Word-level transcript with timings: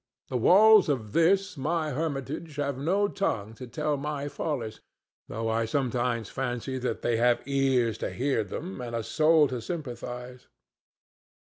The 0.29 0.35
walls 0.37 0.89
of 0.89 1.13
this 1.13 1.57
my 1.57 1.91
hermitage 1.91 2.55
have 2.55 2.75
no 2.75 3.07
tongue 3.07 3.53
to 3.53 3.67
tell 3.67 3.97
my 3.97 4.27
follies, 4.29 4.79
though 5.27 5.47
I 5.47 5.65
sometimes 5.65 6.27
fancy 6.27 6.79
that 6.79 7.03
they 7.03 7.17
have 7.17 7.45
ears 7.47 7.99
to 7.99 8.09
hear 8.09 8.43
them 8.43 8.81
and 8.81 8.95
a 8.95 9.03
soul 9.03 9.47
to 9.49 9.61
sympathize. 9.61 10.47